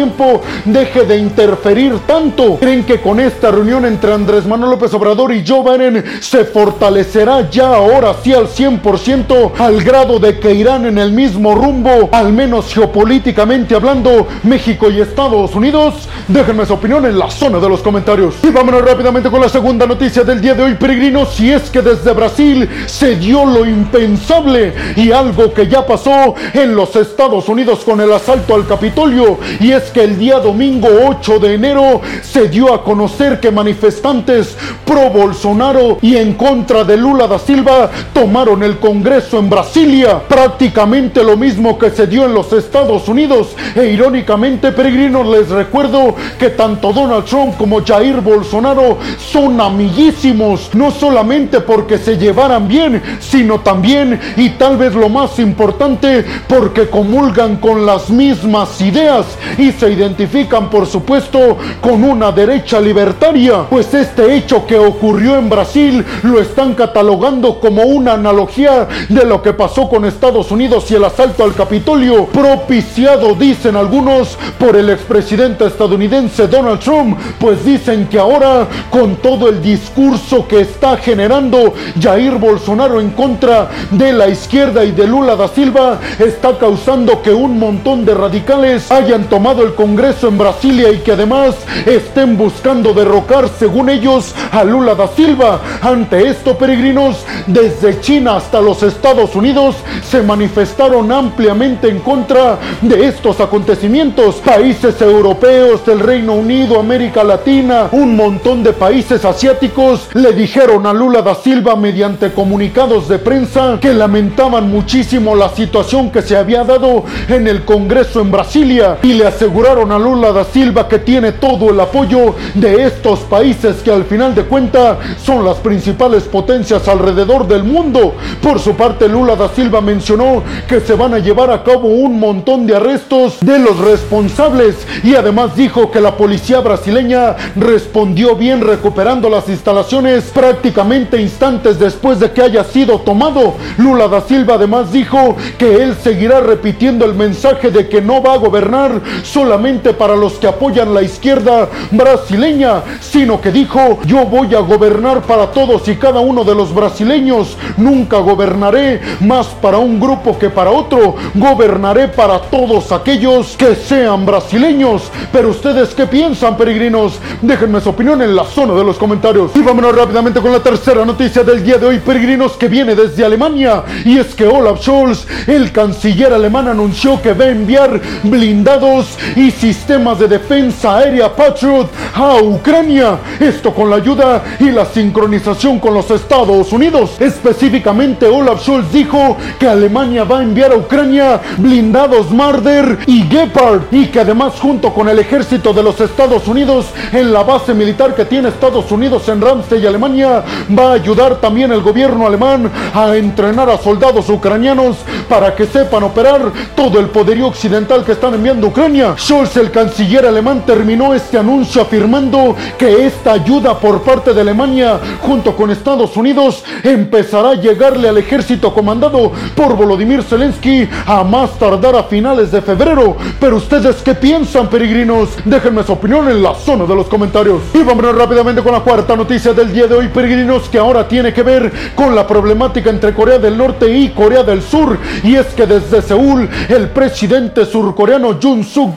deje 0.64 1.04
de 1.04 1.16
interferir 1.16 1.98
tanto. 2.06 2.56
¿Creen 2.56 2.84
que 2.84 3.00
con 3.00 3.20
esta 3.20 3.50
reunión 3.50 3.84
entre 3.84 4.12
Andrés 4.12 4.46
Manuel 4.46 4.72
López 4.72 4.92
Obrador 4.94 5.32
y 5.32 5.44
Joe 5.46 5.62
Biden 5.62 6.04
se 6.20 6.44
fortalecerá 6.44 7.50
ya 7.50 7.74
ahora 7.74 8.14
sí 8.22 8.32
al 8.32 8.48
100% 8.48 9.52
al 9.58 9.82
grado 9.82 10.18
de 10.18 10.38
que 10.38 10.54
irán 10.54 10.86
en 10.86 10.98
el 10.98 11.12
mismo 11.12 11.54
rumbo, 11.54 12.08
al 12.12 12.32
menos 12.32 12.72
geopolíticamente 12.72 13.74
hablando, 13.74 14.26
México 14.44 14.90
y 14.90 15.00
Estados 15.00 15.54
Unidos? 15.54 16.08
Déjenme 16.28 16.66
su 16.66 16.74
opinión 16.74 17.04
en 17.06 17.18
la 17.18 17.30
zona 17.30 17.58
de 17.58 17.68
los 17.68 17.80
comentarios. 17.80 18.36
Y 18.42 18.50
vámonos 18.50 18.82
rápidamente 18.82 19.30
con 19.30 19.40
la 19.40 19.48
segunda 19.48 19.86
noticia 19.86 20.22
del 20.22 20.40
día 20.40 20.54
de 20.54 20.62
hoy, 20.62 20.74
peregrinos, 20.74 21.34
si 21.34 21.50
es 21.50 21.70
que 21.70 21.82
desde 21.82 22.12
Brasil 22.12 22.68
se 22.86 23.16
dio 23.16 23.44
lo 23.44 23.66
impensable 23.66 24.74
y 24.96 25.10
algo 25.10 25.52
que 25.52 25.66
ya 25.66 25.86
pasó 25.86 26.34
en 26.52 26.74
los 26.74 26.94
Estados 26.96 27.48
Unidos 27.48 27.80
con 27.84 28.00
el 28.00 28.12
asalto 28.12 28.54
al 28.54 28.66
Capitolio, 28.66 29.38
y 29.60 29.72
es 29.72 29.87
que 29.90 30.04
el 30.04 30.18
día 30.18 30.38
domingo 30.38 30.88
8 31.06 31.38
de 31.38 31.54
enero 31.54 32.00
se 32.22 32.48
dio 32.48 32.72
a 32.72 32.82
conocer 32.82 33.40
que 33.40 33.50
manifestantes 33.50 34.56
pro 34.84 35.10
Bolsonaro 35.10 35.98
y 36.02 36.16
en 36.16 36.34
contra 36.34 36.84
de 36.84 36.96
Lula 36.96 37.26
da 37.26 37.38
Silva 37.38 37.90
tomaron 38.12 38.62
el 38.62 38.78
Congreso 38.78 39.38
en 39.38 39.50
Brasilia, 39.50 40.20
prácticamente 40.26 41.22
lo 41.22 41.36
mismo 41.36 41.78
que 41.78 41.90
se 41.90 42.06
dio 42.06 42.24
en 42.24 42.34
los 42.34 42.52
Estados 42.52 43.08
Unidos, 43.08 43.48
e 43.74 43.86
irónicamente, 43.86 44.72
peregrinos, 44.72 45.26
les 45.26 45.48
recuerdo 45.48 46.14
que 46.38 46.50
tanto 46.50 46.92
Donald 46.92 47.24
Trump 47.24 47.56
como 47.56 47.84
Jair 47.84 48.20
Bolsonaro 48.20 48.98
son 49.18 49.60
amiguísimos, 49.60 50.70
no 50.74 50.90
solamente 50.90 51.60
porque 51.60 51.98
se 51.98 52.16
llevaran 52.16 52.68
bien, 52.68 53.02
sino 53.20 53.60
también, 53.60 54.18
y 54.36 54.50
tal 54.50 54.76
vez 54.76 54.94
lo 54.94 55.08
más 55.08 55.38
importante, 55.38 56.24
porque 56.48 56.88
comulgan 56.88 57.56
con 57.56 57.86
las 57.86 58.10
mismas 58.10 58.80
ideas 58.80 59.26
y 59.56 59.72
se 59.78 59.90
identifican, 59.90 60.70
por 60.70 60.86
supuesto, 60.86 61.56
con 61.80 62.02
una 62.04 62.32
derecha 62.32 62.80
libertaria. 62.80 63.64
Pues 63.68 63.92
este 63.94 64.34
hecho 64.34 64.66
que 64.66 64.78
ocurrió 64.78 65.36
en 65.36 65.48
Brasil 65.48 66.04
lo 66.22 66.40
están 66.40 66.74
catalogando 66.74 67.60
como 67.60 67.82
una 67.82 68.14
analogía 68.14 68.88
de 69.08 69.24
lo 69.24 69.42
que 69.42 69.52
pasó 69.52 69.88
con 69.88 70.04
Estados 70.04 70.50
Unidos 70.50 70.90
y 70.90 70.94
el 70.94 71.04
asalto 71.04 71.44
al 71.44 71.54
Capitolio, 71.54 72.26
propiciado, 72.26 73.34
dicen 73.34 73.76
algunos, 73.76 74.36
por 74.58 74.76
el 74.76 74.90
expresidente 74.90 75.66
estadounidense 75.66 76.48
Donald 76.48 76.80
Trump, 76.80 77.18
pues 77.38 77.64
dicen 77.64 78.06
que 78.08 78.18
ahora, 78.18 78.66
con 78.90 79.16
todo 79.16 79.48
el 79.48 79.62
discurso 79.62 80.46
que 80.46 80.60
está 80.60 80.96
generando 80.96 81.74
Jair 82.00 82.34
Bolsonaro 82.34 83.00
en 83.00 83.10
contra 83.10 83.68
de 83.90 84.12
la 84.12 84.28
izquierda 84.28 84.84
y 84.84 84.92
de 84.92 85.06
Lula 85.06 85.36
da 85.36 85.48
Silva, 85.48 85.98
está 86.18 86.58
causando 86.58 87.22
que 87.22 87.32
un 87.32 87.58
montón 87.58 88.04
de 88.04 88.14
radicales 88.14 88.90
hayan 88.90 89.24
tomado 89.24 89.62
el 89.62 89.67
Congreso 89.74 90.28
en 90.28 90.38
Brasilia 90.38 90.90
y 90.90 90.98
que 90.98 91.12
además 91.12 91.54
estén 91.86 92.36
buscando 92.36 92.92
derrocar, 92.92 93.48
según 93.58 93.88
ellos, 93.88 94.34
a 94.52 94.64
Lula 94.64 94.94
da 94.94 95.08
Silva. 95.08 95.60
Ante 95.82 96.28
esto, 96.28 96.56
peregrinos, 96.56 97.24
desde 97.46 98.00
China 98.00 98.36
hasta 98.36 98.60
los 98.60 98.82
Estados 98.82 99.34
Unidos 99.34 99.76
se 100.08 100.22
manifestaron 100.22 101.10
ampliamente 101.12 101.88
en 101.88 102.00
contra 102.00 102.58
de 102.80 103.06
estos 103.06 103.40
acontecimientos. 103.40 104.36
Países 104.36 105.00
europeos, 105.00 105.84
del 105.84 106.00
Reino 106.00 106.34
Unido, 106.34 106.78
América 106.78 107.24
Latina, 107.24 107.88
un 107.92 108.16
montón 108.16 108.62
de 108.62 108.72
países 108.72 109.24
asiáticos 109.24 110.08
le 110.14 110.32
dijeron 110.32 110.86
a 110.86 110.92
Lula 110.92 111.22
da 111.22 111.34
Silva 111.34 111.76
mediante 111.76 112.32
comunicados 112.32 113.08
de 113.08 113.18
prensa 113.18 113.78
que 113.80 113.92
lamentaban 113.92 114.70
muchísimo 114.70 115.34
la 115.34 115.48
situación 115.50 116.10
que 116.10 116.22
se 116.22 116.36
había 116.36 116.64
dado 116.64 117.04
en 117.28 117.46
el 117.46 117.64
Congreso 117.64 118.20
en 118.20 118.30
Brasilia 118.30 118.98
y 119.02 119.14
le 119.14 119.26
aseguraron 119.26 119.47
a 119.48 119.98
Lula 119.98 120.30
da 120.32 120.44
Silva 120.44 120.86
que 120.86 120.98
tiene 120.98 121.32
todo 121.32 121.70
el 121.70 121.80
apoyo 121.80 122.34
de 122.54 122.84
estos 122.84 123.20
países 123.20 123.76
que 123.76 123.90
al 123.90 124.04
final 124.04 124.34
de 124.34 124.44
cuentas 124.44 124.98
son 125.24 125.42
las 125.44 125.56
principales 125.56 126.24
potencias 126.24 126.86
alrededor 126.86 127.48
del 127.48 127.64
mundo. 127.64 128.14
Por 128.42 128.60
su 128.60 128.74
parte, 128.74 129.08
Lula 129.08 129.36
da 129.36 129.48
Silva 129.48 129.80
mencionó 129.80 130.42
que 130.68 130.80
se 130.80 130.94
van 130.94 131.14
a 131.14 131.18
llevar 131.18 131.50
a 131.50 131.64
cabo 131.64 131.88
un 131.88 132.20
montón 132.20 132.66
de 132.66 132.76
arrestos 132.76 133.38
de 133.40 133.58
los 133.58 133.78
responsables 133.78 134.76
y 135.02 135.14
además 135.14 135.56
dijo 135.56 135.90
que 135.90 136.00
la 136.00 136.16
policía 136.16 136.60
brasileña 136.60 137.34
respondió 137.56 138.36
bien 138.36 138.60
recuperando 138.60 139.30
las 139.30 139.48
instalaciones 139.48 140.24
prácticamente 140.24 141.20
instantes 141.20 141.78
después 141.78 142.20
de 142.20 142.32
que 142.32 142.42
haya 142.42 142.64
sido 142.64 143.00
tomado. 143.00 143.54
Lula 143.78 144.08
da 144.08 144.20
Silva 144.20 144.54
además 144.54 144.92
dijo 144.92 145.36
que 145.56 145.82
él 145.82 145.96
seguirá 146.02 146.40
repitiendo 146.40 147.06
el 147.06 147.14
mensaje 147.14 147.70
de 147.70 147.88
que 147.88 148.02
no 148.02 148.22
va 148.22 148.34
a 148.34 148.38
gobernar 148.38 149.00
solamente 149.38 149.94
para 149.94 150.16
los 150.16 150.32
que 150.32 150.48
apoyan 150.48 150.92
la 150.92 151.00
izquierda 151.00 151.68
brasileña, 151.92 152.82
sino 153.00 153.40
que 153.40 153.52
dijo, 153.52 154.00
yo 154.04 154.26
voy 154.26 154.52
a 154.52 154.58
gobernar 154.58 155.22
para 155.22 155.52
todos 155.52 155.86
y 155.86 155.94
cada 155.94 156.18
uno 156.18 156.42
de 156.42 156.56
los 156.56 156.74
brasileños, 156.74 157.56
nunca 157.76 158.18
gobernaré 158.18 159.00
más 159.20 159.46
para 159.62 159.78
un 159.78 160.00
grupo 160.00 160.36
que 160.36 160.50
para 160.50 160.72
otro, 160.72 161.14
gobernaré 161.36 162.08
para 162.08 162.40
todos 162.40 162.90
aquellos 162.90 163.56
que 163.56 163.76
sean 163.76 164.26
brasileños. 164.26 165.08
Pero 165.30 165.50
ustedes 165.50 165.94
qué 165.94 166.08
piensan, 166.08 166.56
peregrinos? 166.56 167.20
Déjenme 167.40 167.80
su 167.80 167.90
opinión 167.90 168.20
en 168.22 168.34
la 168.34 168.44
zona 168.44 168.74
de 168.74 168.82
los 168.82 168.98
comentarios. 168.98 169.52
Y 169.54 169.60
vámonos 169.60 169.94
rápidamente 169.94 170.40
con 170.40 170.50
la 170.50 170.64
tercera 170.64 171.04
noticia 171.04 171.44
del 171.44 171.62
día 171.62 171.78
de 171.78 171.86
hoy, 171.86 172.00
peregrinos, 172.00 172.56
que 172.56 172.66
viene 172.66 172.96
desde 172.96 173.24
Alemania. 173.24 173.84
Y 174.04 174.18
es 174.18 174.34
que 174.34 174.48
Olaf 174.48 174.82
Scholz, 174.82 175.28
el 175.46 175.70
canciller 175.70 176.32
alemán, 176.32 176.66
anunció 176.66 177.22
que 177.22 177.34
va 177.34 177.44
a 177.44 177.50
enviar 177.50 178.00
blindados 178.24 179.16
y 179.36 179.50
sistemas 179.50 180.18
de 180.18 180.28
defensa 180.28 180.98
aérea 180.98 181.34
Patriot 181.34 181.88
a 182.14 182.36
Ucrania. 182.36 183.18
Esto 183.40 183.74
con 183.74 183.90
la 183.90 183.96
ayuda 183.96 184.42
y 184.60 184.70
la 184.70 184.84
sincronización 184.86 185.78
con 185.78 185.94
los 185.94 186.10
Estados 186.10 186.72
Unidos. 186.72 187.16
Específicamente, 187.20 188.26
Olaf 188.26 188.62
Scholz 188.62 188.92
dijo 188.92 189.36
que 189.58 189.68
Alemania 189.68 190.24
va 190.24 190.40
a 190.40 190.42
enviar 190.42 190.72
a 190.72 190.76
Ucrania 190.76 191.40
blindados 191.58 192.30
Marder 192.30 192.98
y 193.06 193.22
Gepard 193.22 193.82
y 193.90 194.06
que 194.06 194.20
además 194.20 194.54
junto 194.60 194.92
con 194.92 195.08
el 195.08 195.18
ejército 195.18 195.72
de 195.72 195.82
los 195.82 196.00
Estados 196.00 196.46
Unidos 196.48 196.86
en 197.12 197.32
la 197.32 197.42
base 197.42 197.74
militar 197.74 198.14
que 198.14 198.24
tiene 198.24 198.48
Estados 198.48 198.90
Unidos 198.90 199.28
en 199.28 199.40
Ramstein, 199.40 199.86
Alemania, 199.86 200.42
va 200.76 200.90
a 200.90 200.94
ayudar 200.94 201.36
también 201.36 201.72
el 201.72 201.82
gobierno 201.82 202.26
alemán 202.26 202.70
a 202.94 203.16
entrenar 203.16 203.68
a 203.70 203.78
soldados 203.78 204.28
ucranianos 204.28 204.96
para 205.28 205.54
que 205.54 205.66
sepan 205.66 206.02
operar 206.02 206.52
todo 206.74 206.98
el 206.98 207.06
poderío 207.06 207.48
occidental 207.48 208.04
que 208.04 208.12
están 208.12 208.34
enviando 208.34 208.66
a 208.66 208.70
Ucrania. 208.70 209.14
Scholz, 209.18 209.56
el 209.56 209.72
canciller 209.72 210.24
alemán, 210.24 210.62
terminó 210.64 211.12
este 211.12 211.38
anuncio 211.38 211.82
afirmando 211.82 212.54
que 212.78 213.04
esta 213.04 213.32
ayuda 213.32 213.78
por 213.78 214.02
parte 214.02 214.32
de 214.32 214.40
Alemania 214.40 215.00
junto 215.20 215.56
con 215.56 215.72
Estados 215.72 216.16
Unidos 216.16 216.62
empezará 216.84 217.50
a 217.50 217.54
llegarle 217.54 218.08
al 218.08 218.18
ejército 218.18 218.72
comandado 218.72 219.32
por 219.56 219.76
Volodymyr 219.76 220.22
Zelensky 220.22 220.88
a 221.04 221.24
más 221.24 221.58
tardar 221.58 221.96
a 221.96 222.04
finales 222.04 222.52
de 222.52 222.62
febrero. 222.62 223.16
Pero 223.40 223.56
ustedes 223.56 223.96
qué 224.04 224.14
piensan, 224.14 224.68
peregrinos? 224.68 225.30
Déjenme 225.44 225.82
su 225.82 225.92
opinión 225.92 226.28
en 226.28 226.40
la 226.40 226.54
zona 226.54 226.84
de 226.84 226.94
los 226.94 227.08
comentarios. 227.08 227.62
Y 227.74 227.82
vámonos 227.82 228.14
rápidamente 228.14 228.62
con 228.62 228.72
la 228.72 228.80
cuarta 228.80 229.16
noticia 229.16 229.52
del 229.52 229.72
día 229.72 229.88
de 229.88 229.96
hoy, 229.96 230.08
peregrinos, 230.08 230.68
que 230.68 230.78
ahora 230.78 231.08
tiene 231.08 231.32
que 231.32 231.42
ver 231.42 231.72
con 231.96 232.14
la 232.14 232.24
problemática 232.24 232.88
entre 232.88 233.12
Corea 233.14 233.38
del 233.38 233.58
Norte 233.58 233.90
y 233.90 234.10
Corea 234.10 234.44
del 234.44 234.62
Sur. 234.62 234.96
Y 235.24 235.34
es 235.34 235.46
que 235.48 235.66
desde 235.66 236.02
Seúl, 236.02 236.48
el 236.68 236.88
presidente 236.90 237.66
surcoreano 237.66 238.38
Jun 238.40 238.62
Suk 238.62 238.94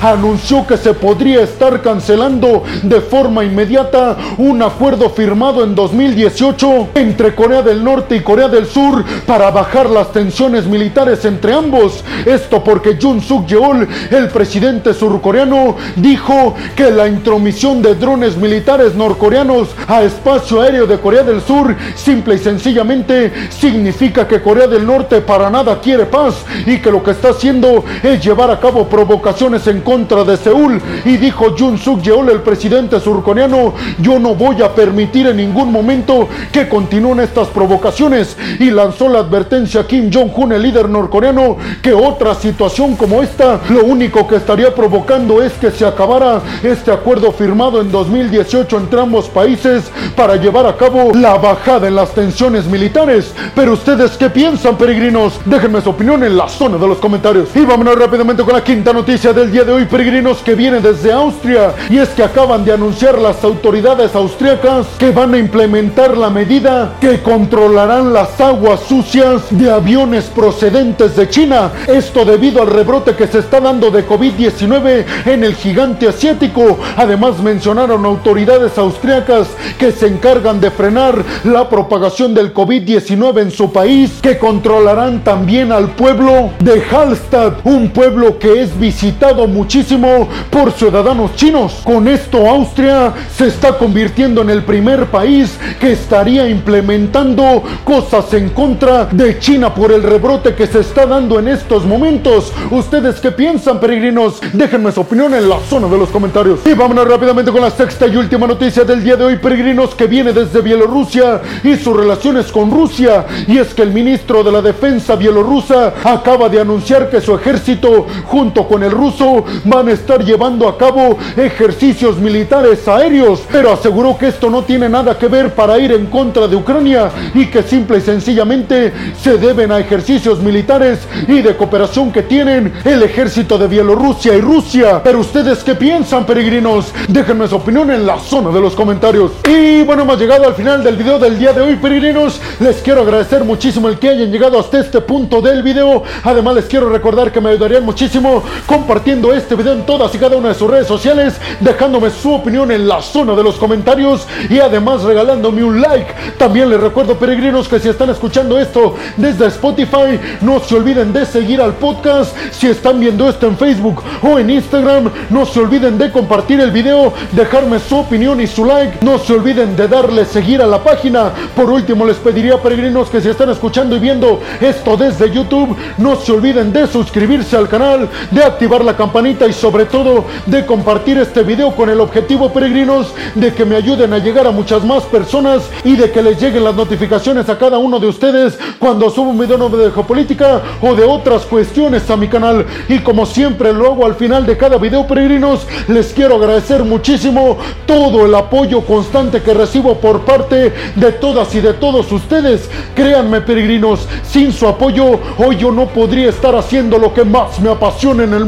Anunció 0.00 0.66
que 0.66 0.78
se 0.78 0.94
podría 0.94 1.42
estar 1.42 1.82
cancelando 1.82 2.62
de 2.82 3.00
forma 3.00 3.44
inmediata 3.44 4.16
un 4.38 4.62
acuerdo 4.62 5.10
firmado 5.10 5.62
en 5.62 5.74
2018 5.74 6.88
entre 6.94 7.34
Corea 7.34 7.60
del 7.60 7.84
Norte 7.84 8.16
y 8.16 8.20
Corea 8.20 8.48
del 8.48 8.66
Sur 8.66 9.04
para 9.26 9.50
bajar 9.50 9.90
las 9.90 10.12
tensiones 10.12 10.66
militares 10.66 11.24
entre 11.26 11.52
ambos. 11.52 12.02
Esto 12.24 12.64
porque 12.64 12.96
Jun 13.00 13.20
Suk 13.20 13.46
Yeol, 13.46 13.86
el 14.10 14.28
presidente 14.28 14.94
surcoreano, 14.94 15.76
dijo 15.96 16.54
que 16.74 16.90
la 16.90 17.06
intromisión 17.06 17.82
de 17.82 17.94
drones 17.94 18.38
militares 18.38 18.94
norcoreanos 18.94 19.68
a 19.86 20.02
espacio 20.02 20.62
aéreo 20.62 20.86
de 20.86 20.98
Corea 20.98 21.22
del 21.22 21.42
Sur 21.42 21.76
simple 21.96 22.36
y 22.36 22.38
sencillamente 22.38 23.30
significa 23.50 24.26
que 24.26 24.40
Corea 24.40 24.66
del 24.66 24.86
Norte 24.86 25.20
para 25.20 25.50
nada 25.50 25.80
quiere 25.80 26.06
paz 26.06 26.36
y 26.64 26.78
que 26.78 26.90
lo 26.90 27.02
que 27.02 27.10
está 27.10 27.30
haciendo 27.30 27.84
es 28.02 28.24
llevar 28.24 28.50
a 28.50 28.58
cabo 28.58 28.88
provocaciones 28.88 29.33
en 29.40 29.80
contra 29.80 30.22
de 30.22 30.36
Seúl. 30.36 30.80
Y 31.04 31.16
dijo 31.16 31.54
Jun 31.58 31.76
Suk 31.76 32.02
Yeol, 32.02 32.30
el 32.30 32.40
presidente 32.42 33.00
surcoreano, 33.00 33.74
yo 33.98 34.18
no 34.18 34.34
voy 34.34 34.62
a 34.62 34.72
permitir 34.72 35.26
en 35.26 35.38
ningún 35.38 35.72
momento 35.72 36.28
que 36.52 36.68
continúen 36.68 37.20
estas 37.20 37.48
provocaciones. 37.48 38.36
Y 38.60 38.70
lanzó 38.70 39.08
la 39.08 39.18
advertencia 39.18 39.80
a 39.80 39.86
Kim 39.86 40.10
Jong-un, 40.12 40.52
el 40.52 40.62
líder 40.62 40.88
norcoreano, 40.88 41.56
que 41.82 41.92
otra 41.92 42.34
situación 42.34 42.94
como 42.94 43.22
esta, 43.22 43.60
lo 43.70 43.84
único 43.84 44.26
que 44.26 44.36
estaría 44.36 44.74
provocando 44.74 45.42
es 45.42 45.52
que 45.54 45.70
se 45.70 45.84
acabara 45.84 46.40
este 46.62 46.92
acuerdo 46.92 47.32
firmado 47.32 47.80
en 47.80 47.90
2018 47.90 48.76
entre 48.78 49.00
ambos 49.00 49.28
países 49.28 49.90
para 50.14 50.36
llevar 50.36 50.66
a 50.66 50.76
cabo 50.76 51.10
la 51.12 51.34
bajada 51.34 51.88
en 51.88 51.96
las 51.96 52.14
tensiones 52.14 52.66
militares. 52.66 53.34
Pero 53.54 53.72
ustedes, 53.72 54.12
¿qué 54.12 54.30
piensan, 54.30 54.76
peregrinos? 54.76 55.40
Déjenme 55.44 55.80
su 55.80 55.90
opinión 55.90 56.22
en 56.22 56.36
la 56.36 56.48
zona 56.48 56.78
de 56.78 56.86
los 56.86 56.98
comentarios. 56.98 57.48
Y 57.54 57.64
vámonos 57.64 57.98
rápidamente 57.98 58.44
con 58.44 58.54
la 58.54 58.62
quinta 58.62 58.92
noticia 58.92 59.23
del 59.32 59.50
día 59.50 59.64
de 59.64 59.72
hoy, 59.72 59.86
peregrinos, 59.86 60.42
que 60.42 60.54
viene 60.54 60.80
desde 60.80 61.10
Austria. 61.10 61.72
Y 61.88 61.96
es 61.96 62.10
que 62.10 62.22
acaban 62.22 62.62
de 62.62 62.72
anunciar 62.72 63.18
las 63.18 63.42
autoridades 63.42 64.14
austriacas 64.14 64.86
que 64.98 65.12
van 65.12 65.32
a 65.32 65.38
implementar 65.38 66.14
la 66.14 66.28
medida 66.28 66.92
que 67.00 67.22
controlarán 67.22 68.12
las 68.12 68.38
aguas 68.38 68.80
sucias 68.80 69.44
de 69.50 69.70
aviones 69.70 70.24
procedentes 70.26 71.16
de 71.16 71.30
China. 71.30 71.72
Esto 71.86 72.26
debido 72.26 72.60
al 72.60 72.68
rebrote 72.68 73.14
que 73.14 73.26
se 73.26 73.38
está 73.38 73.60
dando 73.60 73.90
de 73.90 74.06
COVID-19 74.06 75.04
en 75.24 75.44
el 75.44 75.54
gigante 75.54 76.06
asiático. 76.06 76.78
Además 76.96 77.38
mencionaron 77.38 78.04
autoridades 78.04 78.76
austriacas 78.76 79.48
que 79.78 79.90
se 79.90 80.06
encargan 80.06 80.60
de 80.60 80.70
frenar 80.70 81.24
la 81.44 81.70
propagación 81.70 82.34
del 82.34 82.52
COVID-19 82.52 83.40
en 83.40 83.50
su 83.50 83.72
país, 83.72 84.18
que 84.20 84.38
controlarán 84.38 85.24
también 85.24 85.72
al 85.72 85.90
pueblo 85.90 86.50
de 86.58 86.82
Hallstatt, 86.90 87.64
un 87.64 87.88
pueblo 87.88 88.38
que 88.38 88.60
es 88.60 88.78
visitado 88.78 89.13
muchísimo 89.48 90.28
por 90.50 90.72
ciudadanos 90.72 91.34
chinos. 91.34 91.80
Con 91.84 92.08
esto 92.08 92.46
Austria 92.48 93.12
se 93.34 93.46
está 93.46 93.78
convirtiendo 93.78 94.42
en 94.42 94.50
el 94.50 94.62
primer 94.62 95.06
país 95.06 95.58
que 95.80 95.92
estaría 95.92 96.48
implementando 96.48 97.62
cosas 97.84 98.32
en 98.34 98.50
contra 98.50 99.06
de 99.06 99.38
China 99.38 99.74
por 99.74 99.92
el 99.92 100.02
rebrote 100.02 100.54
que 100.54 100.66
se 100.66 100.80
está 100.80 101.06
dando 101.06 101.38
en 101.38 101.48
estos 101.48 101.84
momentos. 101.86 102.52
¿Ustedes 102.70 103.20
qué 103.20 103.30
piensan, 103.30 103.80
peregrinos? 103.80 104.40
Déjenme 104.52 104.92
su 104.92 105.00
opinión 105.00 105.32
en 105.34 105.48
la 105.48 105.58
zona 105.60 105.88
de 105.88 105.96
los 105.96 106.10
comentarios. 106.10 106.60
Y 106.66 106.74
vámonos 106.74 107.08
rápidamente 107.08 107.50
con 107.50 107.62
la 107.62 107.70
sexta 107.70 108.06
y 108.06 108.16
última 108.16 108.46
noticia 108.46 108.84
del 108.84 109.02
día 109.02 109.16
de 109.16 109.24
hoy, 109.24 109.36
peregrinos, 109.36 109.94
que 109.94 110.06
viene 110.06 110.32
desde 110.32 110.60
Bielorrusia 110.60 111.40
y 111.62 111.76
sus 111.76 111.96
relaciones 111.96 112.52
con 112.52 112.70
Rusia. 112.70 113.24
Y 113.46 113.58
es 113.58 113.72
que 113.74 113.82
el 113.82 113.92
ministro 113.92 114.42
de 114.42 114.52
la 114.52 114.60
Defensa 114.60 115.16
bielorrusa 115.16 115.94
acaba 116.04 116.48
de 116.48 116.60
anunciar 116.60 117.08
que 117.10 117.20
su 117.20 117.34
ejército, 117.34 118.06
junto 118.26 118.66
con 118.68 118.82
el 118.82 118.90
ruso, 119.04 119.44
van 119.64 119.88
a 119.88 119.92
estar 119.92 120.24
llevando 120.24 120.66
a 120.66 120.78
cabo 120.78 121.18
ejercicios 121.36 122.16
militares 122.16 122.88
aéreos. 122.88 123.42
Pero 123.52 123.72
aseguró 123.72 124.16
que 124.16 124.28
esto 124.28 124.48
no 124.48 124.62
tiene 124.62 124.88
nada 124.88 125.18
que 125.18 125.28
ver 125.28 125.54
para 125.54 125.78
ir 125.78 125.92
en 125.92 126.06
contra 126.06 126.48
de 126.48 126.56
Ucrania 126.56 127.10
y 127.34 127.46
que 127.46 127.62
simple 127.62 127.98
y 127.98 128.00
sencillamente 128.00 128.92
se 129.20 129.36
deben 129.36 129.72
a 129.72 129.78
ejercicios 129.78 130.38
militares 130.40 131.00
y 131.28 131.42
de 131.42 131.56
cooperación 131.56 132.12
que 132.12 132.22
tienen 132.22 132.72
el 132.84 133.02
ejército 133.02 133.58
de 133.58 133.68
Bielorrusia 133.68 134.34
y 134.34 134.40
Rusia. 134.40 135.02
Pero 135.04 135.20
ustedes 135.20 135.62
qué 135.62 135.74
piensan, 135.74 136.24
peregrinos? 136.24 136.92
Déjenme 137.08 137.46
su 137.46 137.56
opinión 137.56 137.90
en 137.90 138.06
la 138.06 138.18
zona 138.18 138.50
de 138.50 138.60
los 138.60 138.74
comentarios. 138.74 139.32
Y 139.46 139.82
bueno, 139.82 140.02
hemos 140.02 140.18
llegado 140.18 140.46
al 140.46 140.54
final 140.54 140.82
del 140.82 140.96
video 140.96 141.18
del 141.18 141.38
día 141.38 141.52
de 141.52 141.60
hoy, 141.60 141.76
peregrinos. 141.76 142.40
Les 142.60 142.76
quiero 142.76 143.02
agradecer 143.02 143.44
muchísimo 143.44 143.88
el 143.88 143.98
que 143.98 144.08
hayan 144.08 144.30
llegado 144.30 144.58
hasta 144.58 144.80
este 144.80 145.00
punto 145.02 145.42
del 145.42 145.62
video. 145.62 146.02
Además, 146.22 146.54
les 146.54 146.64
quiero 146.64 146.88
recordar 146.88 147.30
que 147.30 147.40
me 147.40 147.50
ayudarían 147.50 147.84
muchísimo 147.84 148.42
compartiendo 148.84 149.32
este 149.32 149.54
video 149.54 149.72
en 149.72 149.86
todas 149.86 150.14
y 150.14 150.18
cada 150.18 150.36
una 150.36 150.48
de 150.48 150.54
sus 150.54 150.70
redes 150.70 150.86
sociales, 150.86 151.40
dejándome 151.58 152.10
su 152.10 152.34
opinión 152.34 152.70
en 152.70 152.86
la 152.86 153.00
zona 153.00 153.34
de 153.34 153.42
los 153.42 153.54
comentarios 153.54 154.26
y 154.50 154.58
además 154.58 155.02
regalándome 155.04 155.64
un 155.64 155.80
like. 155.80 156.12
También 156.36 156.68
les 156.68 156.78
recuerdo, 156.78 157.18
peregrinos, 157.18 157.66
que 157.66 157.80
si 157.80 157.88
están 157.88 158.10
escuchando 158.10 158.60
esto 158.60 158.94
desde 159.16 159.46
Spotify, 159.46 160.20
no 160.42 160.60
se 160.60 160.74
olviden 160.74 161.14
de 161.14 161.24
seguir 161.24 161.62
al 161.62 161.72
podcast. 161.72 162.36
Si 162.52 162.66
están 162.66 163.00
viendo 163.00 163.26
esto 163.26 163.46
en 163.46 163.56
Facebook 163.56 164.02
o 164.22 164.38
en 164.38 164.50
Instagram, 164.50 165.10
no 165.30 165.46
se 165.46 165.60
olviden 165.60 165.96
de 165.96 166.12
compartir 166.12 166.60
el 166.60 166.70
video, 166.70 167.14
dejarme 167.32 167.78
su 167.78 167.96
opinión 167.96 168.38
y 168.42 168.46
su 168.46 168.66
like. 168.66 168.98
No 169.02 169.18
se 169.18 169.32
olviden 169.32 169.76
de 169.76 169.88
darle 169.88 170.26
seguir 170.26 170.60
a 170.60 170.66
la 170.66 170.84
página. 170.84 171.32
Por 171.56 171.70
último, 171.70 172.04
les 172.04 172.18
pediría, 172.18 172.60
peregrinos, 172.60 173.08
que 173.08 173.22
si 173.22 173.30
están 173.30 173.48
escuchando 173.48 173.96
y 173.96 174.00
viendo 174.00 174.42
esto 174.60 174.94
desde 174.94 175.30
YouTube, 175.30 175.74
no 175.96 176.16
se 176.16 176.32
olviden 176.32 176.70
de 176.70 176.86
suscribirse 176.86 177.56
al 177.56 177.66
canal, 177.66 178.10
de 178.30 178.44
activar 178.44 178.73
la 178.82 178.96
campanita 178.96 179.46
y 179.46 179.52
sobre 179.52 179.84
todo 179.84 180.24
de 180.46 180.64
compartir 180.64 181.18
este 181.18 181.42
video 181.42 181.76
con 181.76 181.90
el 181.90 182.00
objetivo, 182.00 182.50
peregrinos, 182.50 183.12
de 183.34 183.52
que 183.52 183.66
me 183.66 183.76
ayuden 183.76 184.14
a 184.14 184.18
llegar 184.18 184.46
a 184.46 184.50
muchas 184.50 184.82
más 184.84 185.02
personas 185.04 185.68
y 185.84 185.96
de 185.96 186.10
que 186.10 186.22
les 186.22 186.40
lleguen 186.40 186.64
las 186.64 186.74
notificaciones 186.74 187.48
a 187.50 187.58
cada 187.58 187.76
uno 187.76 188.00
de 188.00 188.08
ustedes 188.08 188.58
cuando 188.78 189.10
subo 189.10 189.30
un 189.30 189.38
video 189.38 189.58
nuevo 189.58 189.76
de 189.76 189.90
geopolítica 189.90 190.62
o 190.80 190.94
de 190.94 191.04
otras 191.04 191.42
cuestiones 191.42 192.08
a 192.10 192.16
mi 192.16 192.28
canal. 192.28 192.64
Y 192.88 193.00
como 193.00 193.26
siempre 193.26 193.72
lo 193.72 193.92
hago 193.92 194.06
al 194.06 194.14
final 194.14 194.46
de 194.46 194.56
cada 194.56 194.78
video, 194.78 195.06
peregrinos, 195.06 195.66
les 195.88 196.12
quiero 196.12 196.36
agradecer 196.36 196.82
muchísimo 196.84 197.58
todo 197.86 198.24
el 198.24 198.34
apoyo 198.34 198.80
constante 198.80 199.42
que 199.42 199.52
recibo 199.52 199.96
por 199.96 200.22
parte 200.22 200.72
de 200.96 201.12
todas 201.12 201.54
y 201.54 201.60
de 201.60 201.74
todos 201.74 202.10
ustedes. 202.10 202.68
Créanme, 202.94 203.40
peregrinos, 203.40 204.08
sin 204.26 204.52
su 204.52 204.66
apoyo, 204.66 205.18
hoy 205.38 205.56
yo 205.56 205.70
no 205.70 205.86
podría 205.86 206.30
estar 206.30 206.54
haciendo 206.54 206.98
lo 206.98 207.12
que 207.12 207.24
más 207.24 207.60
me 207.60 207.70
apasiona 207.70 208.24
en 208.24 208.34
el 208.34 208.44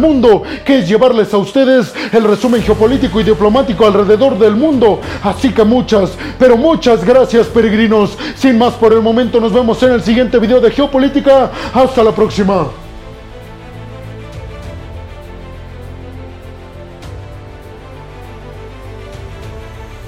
que 0.65 0.79
es 0.79 0.89
llevarles 0.89 1.33
a 1.35 1.39
ustedes 1.39 1.93
el 2.13 2.25
resumen 2.25 2.63
geopolítico 2.63 3.21
y 3.21 3.25
diplomático 3.25 3.87
alrededor 3.87 4.39
del 4.39 4.57
mundo. 4.57 5.01
Así 5.23 5.53
que 5.53 5.65
muchas, 5.65 6.17
pero 6.39 6.57
muchas 6.57 7.05
gracias, 7.05 7.47
peregrinos. 7.47 8.17
Sin 8.37 8.59
más 8.59 8.75
por 8.75 8.93
el 8.93 9.03
momento, 9.03 9.41
nos 9.41 9.53
vemos 9.53 9.83
en 9.83 9.93
el 9.93 10.03
siguiente 10.03 10.39
video 10.39 10.61
de 10.61 10.71
geopolítica. 10.71 11.51
Hasta 11.73 12.03
la 12.03 12.13
próxima. 12.13 12.86